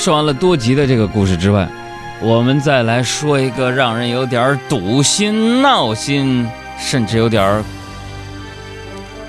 [0.00, 1.68] 说完了多吉的这个故事之外，
[2.22, 6.48] 我们再来说一个让人有点堵心、闹心，
[6.78, 7.62] 甚至有点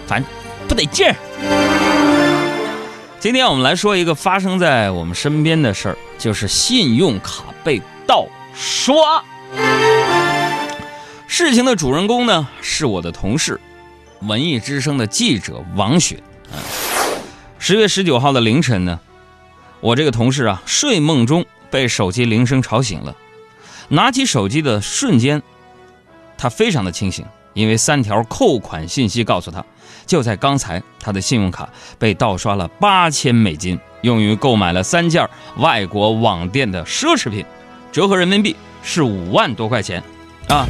[0.07, 0.23] 烦
[0.69, 1.15] 不得劲儿。
[3.19, 8.25] 今天我们来说一个发生在我们身边的事儿，就是信用卡被盗
[8.55, 9.21] 刷。
[11.27, 13.59] 事情的主人公呢，是我的同事，
[14.21, 16.23] 文艺之声的记者王雪。
[17.59, 18.97] 十月十九号的凌晨呢。
[19.81, 23.15] 我这个同事啊，睡梦中被手机铃声吵醒了，
[23.89, 25.41] 拿起手机的瞬间，
[26.37, 29.65] 他非常的清醒，因为三条扣款信息告诉他，
[30.05, 31.67] 就在刚才，他的信用卡
[31.97, 37.43] 被盗刷了八千美金，用于购买了三件外国网店的奢侈品，
[37.91, 40.03] 折合人民币是五万多块钱，
[40.47, 40.67] 啊，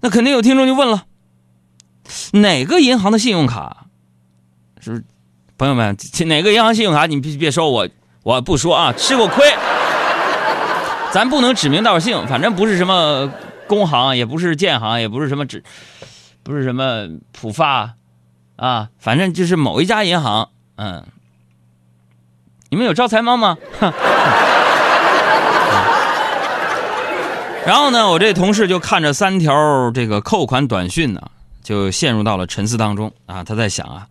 [0.00, 1.06] 那肯定有听众就问了，
[2.32, 3.86] 哪个银行的信用卡？
[4.80, 5.02] 是
[5.56, 7.06] 朋友们，哪个银行信用卡？
[7.06, 7.88] 你别别说我。
[8.28, 9.42] 我不说啊，吃过亏，
[11.10, 13.32] 咱不能指名道姓，反正不是什么
[13.66, 15.64] 工行，也不是建行，也不是什么指，
[16.42, 17.94] 不是什么浦发，
[18.56, 21.06] 啊，反正就是某一家银行，嗯，
[22.68, 23.56] 你们有招财猫吗？
[27.64, 31.22] 然后呢，我这同事就看着三条这个扣款短讯呢，
[31.62, 34.06] 就陷入到了沉思当中啊，他在想啊。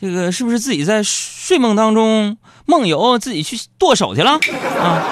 [0.00, 4.38] 这个是不是自己在睡梦当中梦游，自己去剁手去了
[4.78, 5.02] 啊？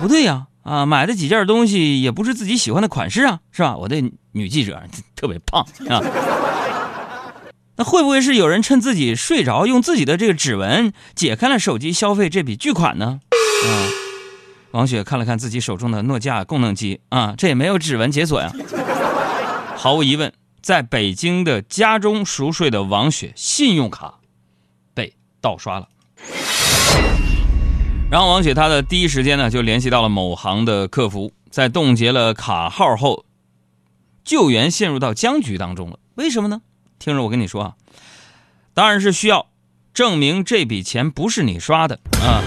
[0.00, 3.76] 不对呀，啊，买的几件东西也不是自己喜欢的款式啊，是吧？
[3.76, 4.82] 我的女记者
[5.14, 6.02] 特别胖啊，
[7.76, 13.20] 那会不会是有人趁自己睡着，用自己的这个指纹解开了手机，消费这笔巨款呢？
[13.30, 13.68] 啊，
[14.72, 18.52] 王雪看了看自己手中的诺基亚功能机啊，这也没有指纹解锁呀。
[19.76, 20.32] 毫无疑问。
[20.62, 24.14] 在北京的家中熟睡的王雪，信用卡
[24.94, 25.86] 被盗刷了。
[28.10, 33.24] 然后王雪她的第一时间呢，就联系到了某行的客服，在冻结了卡号后，
[34.24, 35.98] 救援陷入到僵局当中了。
[36.14, 36.62] 为什么呢？
[36.98, 37.74] 听着我跟你说啊，
[38.74, 39.48] 当然是需要
[39.92, 42.42] 证明这笔钱不是你刷的啊。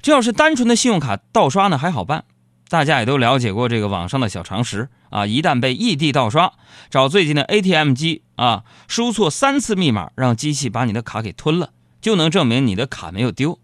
[0.00, 2.24] 这要是单纯的信用卡盗刷呢，还好办。
[2.68, 6.52] 大家也都了解过这个网上的小常识啊，一旦被异地盗刷，
[6.90, 11.70] 找最近的 ATM 机啊，输错三次密码，让机器把你的卡给吞了，
[12.00, 13.58] 就能证明你的卡没有丢。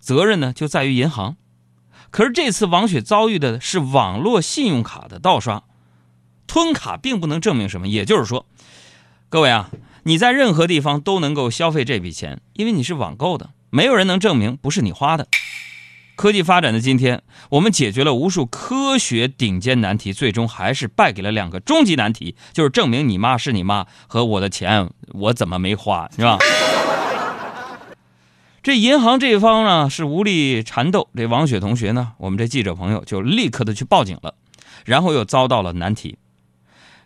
[0.00, 1.36] 责任呢就在于银行。
[2.10, 5.62] 可是这次王雪遭遇的是网络信用卡的盗刷，
[6.48, 7.86] 吞卡并不能证明什么。
[7.86, 8.46] 也就是说，
[9.28, 9.70] 各位啊，
[10.02, 15.28] 你在任何地方都能够消费这笔钱，因为你是网购的，没有人能证明不是你花的。
[16.16, 26.36] 科技发展的今天，我们解决了无数科学顶尖难题，最终还是败给了两个终极难题，就是证明你妈是你妈和我的钱我怎么没花，是吧？
[28.62, 34.34] 这银行这一方呢是无力缠斗，这王雪同学呢，我们这记者朋友就立刻的去报警了，
[34.84, 36.18] 然后又遭到了难题。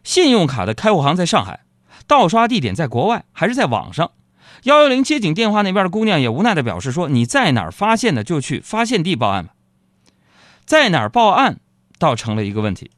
[0.03, 1.61] 信用卡的开户行在上海，
[2.09, 4.11] 盗刷地点在国外，还是在网上？
[4.65, 9.53] 幺幺零接警电话那边的姑娘也无奈的表示说：“你在哪儿发现的，就去发现地报案吧。
[10.65, 11.61] 在哪儿报案，
[11.99, 12.91] 倒成了一个问题。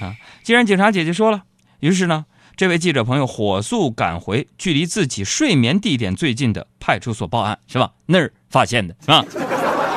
[0.00, 1.44] 啊，既然警察姐姐说了，
[1.80, 2.24] 于是呢，
[2.56, 7.94] 这位记者朋友火速赶回距离自己睡眠地点最近的派出所报案，是吧？
[8.06, 9.24] 那儿发现的，是吧？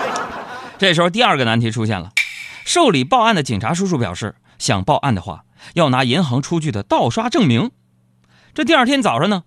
[0.79, 2.11] 这时候第二个难题出现了，
[2.65, 5.43] 受理报案的警察叔叔表示，想报案的话，
[5.75, 7.69] 要拿银行出具的盗刷证明。
[8.55, 9.43] 这第二天早上呢？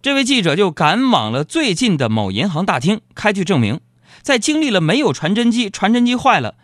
[0.00, 3.80] 这位记者就赶往了最近的某银行大厅，开具证明。
[4.22, 6.54] 在经历了没有传真机、传真机坏了，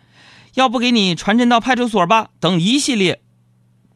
[0.53, 3.21] 要不给你传真到派出所吧等一系列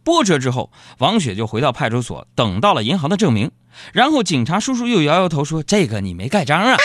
[0.10, 3.52] 波折之后，王雪就回到派出所，等到了银行的证明。
[3.94, 6.78] 然后警察叔叔又摇摇头说：“这个你没盖章啊。”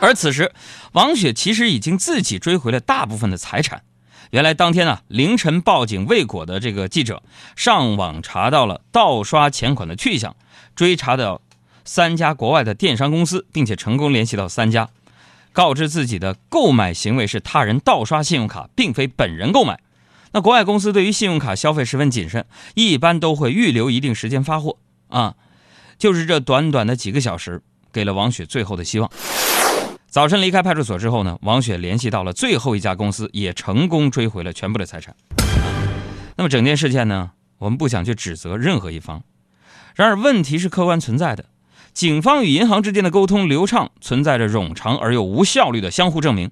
[0.00, 0.54] 而此时，
[0.92, 3.82] 王雪其实已经自己追回了大部分的财产。
[4.30, 7.22] 原来当天啊凌晨报警未果的这个记者，
[7.54, 10.34] 上网查到了盗刷钱款的去向。
[10.74, 11.42] 追查到
[11.84, 14.88] 三家国外的电商公司，并且成功联系到三家，
[15.52, 19.78] 告知自己的购买行为是他人盗刷信用卡，并非本人购买。
[20.36, 22.44] 那国外公司对于信用卡消费十分谨慎，
[22.74, 24.76] 一般都会预留一定时间发货
[25.08, 25.34] 啊。
[25.96, 29.10] 就是这短短的几个小时，给了王雪最后的希望。
[30.10, 35.16] 早晨离开派出所之后呢，王雪联系到了最后一家公司，也成功追回了全部的财产。
[36.36, 39.22] 那么整件事件呢，我们不想去指责任何一方。
[39.94, 41.46] 然而，问题是客观存在的。
[41.94, 46.50] 警方与银行之间的沟通流畅，存在着冗长而又无效率的相互证明。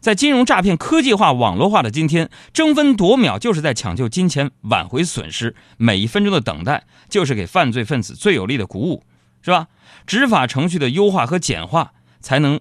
[0.00, 5.54] 在金融诈骗科技化、网络化的今天，争分夺秒就是在抢救金钱、挽回损失。
[5.76, 9.02] 每一分钟的等待，就是给犯罪分子最有力的鼓舞，
[9.42, 9.68] 是吧？
[10.06, 12.60] 执法程序的优化和简化，才能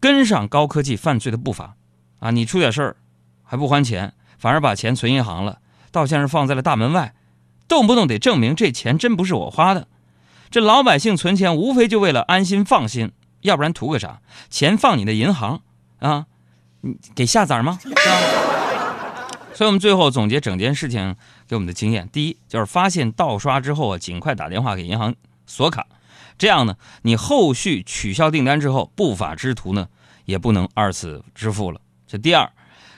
[0.00, 1.76] 跟上高科技犯罪的步伐，
[2.18, 2.96] 啊，你出点事儿
[3.44, 5.58] 还不还钱，反而把钱存银行了，
[5.92, 7.14] 倒像是放在了大门外，
[7.68, 9.86] 动不动得证明这钱真不是我花的。
[10.50, 13.12] 这老百姓存钱无非就为了安心放心，
[13.42, 14.20] 要不然图个啥？
[14.48, 15.60] 钱放你的银行
[16.00, 16.26] 啊，
[17.14, 17.78] 给下崽吗？
[17.82, 17.96] 是吧？
[19.54, 21.14] 所以我们最后总结整件事情
[21.46, 25.14] 给我们的经验：第一，就是发现盗刷之后啊，尽快打电话给银行
[25.46, 25.86] 锁卡。
[26.38, 29.88] 这样呢，你后续取消订单之后，不法之徒呢
[30.24, 31.82] 也不能二次支付了。
[32.06, 32.50] 这第二，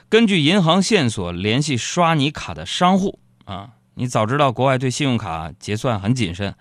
[0.07, 6.55] 根据银行线索联系刷你卡的商户啊，你早知道国外对信用卡结算很谨慎，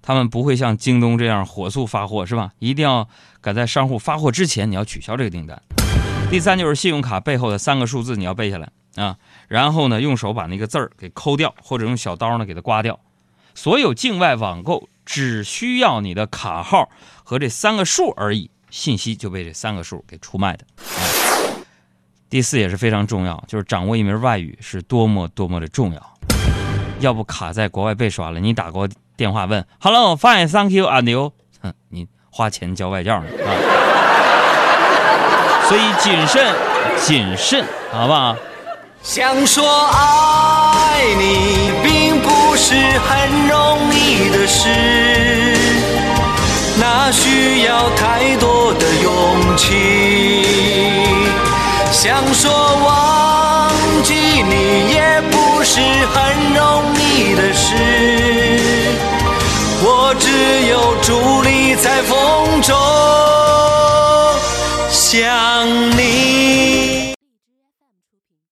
[0.00, 2.52] 他们不会像京东这样火速发货，是吧？
[2.60, 3.08] 一定要
[3.40, 5.60] 赶在商户发货之前，你要取消这个订单。
[6.30, 9.16] 第三就是信用卡背后的三个数字你要背下来啊，
[9.48, 12.98] 然后呢用手把那个字儿给抠掉，或者用小刀呢给它刮掉。
[13.54, 14.88] 所有境外网购。
[15.06, 16.88] 只需要你的卡号
[17.24, 20.64] 和这三个数而已，信息就被这三个数给出卖的。
[22.30, 26.18] 第四也是非常重要，就是掌握一门外语是多么多么的重要。
[27.00, 33.93] 要不卡在国外被刷了，你打过电话问 “Hello, fine, thank you, and you”，哼，你花钱交外教呢啊！
[35.68, 36.54] 所以谨慎，
[37.04, 38.36] 谨慎，好不好？
[39.02, 44.68] 想说爱你，并不是很容易的事，
[46.78, 50.46] 那需要太多的勇气。
[51.92, 52.50] 想说
[52.84, 53.70] 忘
[54.02, 57.74] 记你，也不是很容易的事，
[65.24, 65.66] 想
[65.96, 66.23] 你。